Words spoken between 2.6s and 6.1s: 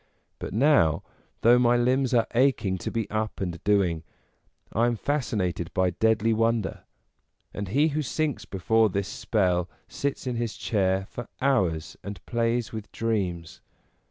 to be up and doing, I am fascinated by